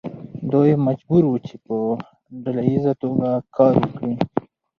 دوی 0.51 0.71
مجبور 0.87 1.23
وو 1.27 1.43
چې 1.47 1.55
په 1.65 1.75
ډله 2.43 2.61
ایزه 2.69 2.93
توګه 3.01 3.29
کار 3.55 3.73
وکړي. 3.81 4.13